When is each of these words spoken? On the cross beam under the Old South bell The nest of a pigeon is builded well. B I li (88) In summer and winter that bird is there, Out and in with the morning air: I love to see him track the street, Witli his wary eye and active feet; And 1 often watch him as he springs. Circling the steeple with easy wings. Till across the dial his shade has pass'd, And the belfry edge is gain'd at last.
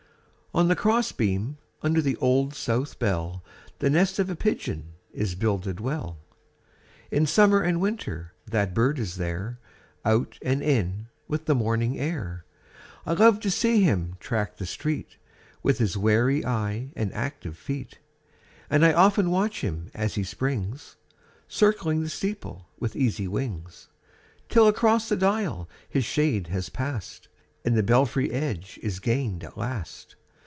On 0.53 0.67
the 0.67 0.75
cross 0.75 1.13
beam 1.13 1.57
under 1.81 2.01
the 2.01 2.17
Old 2.17 2.53
South 2.55 2.99
bell 2.99 3.41
The 3.79 3.89
nest 3.89 4.19
of 4.19 4.29
a 4.29 4.35
pigeon 4.35 4.95
is 5.13 5.33
builded 5.33 5.79
well. 5.79 6.17
B 6.19 6.19
I 6.19 6.19
li 6.19 7.07
(88) 7.11 7.17
In 7.19 7.25
summer 7.25 7.61
and 7.61 7.79
winter 7.79 8.33
that 8.47 8.73
bird 8.73 8.99
is 8.99 9.15
there, 9.15 9.61
Out 10.03 10.37
and 10.41 10.61
in 10.61 11.07
with 11.25 11.45
the 11.45 11.55
morning 11.55 11.97
air: 11.97 12.43
I 13.05 13.13
love 13.13 13.39
to 13.39 13.49
see 13.49 13.81
him 13.81 14.17
track 14.19 14.57
the 14.57 14.65
street, 14.65 15.15
Witli 15.63 15.77
his 15.77 15.95
wary 15.95 16.45
eye 16.45 16.91
and 16.97 17.13
active 17.13 17.57
feet; 17.57 17.99
And 18.69 18.83
1 18.83 18.93
often 18.93 19.31
watch 19.31 19.61
him 19.61 19.89
as 19.93 20.15
he 20.15 20.23
springs. 20.25 20.97
Circling 21.47 22.03
the 22.03 22.09
steeple 22.09 22.67
with 22.77 22.97
easy 22.97 23.25
wings. 23.25 23.87
Till 24.49 24.67
across 24.67 25.07
the 25.07 25.15
dial 25.15 25.69
his 25.87 26.03
shade 26.03 26.47
has 26.47 26.67
pass'd, 26.67 27.29
And 27.63 27.77
the 27.77 27.81
belfry 27.83 28.33
edge 28.33 28.77
is 28.83 28.99
gain'd 28.99 29.45
at 29.45 29.57
last. 29.57 30.17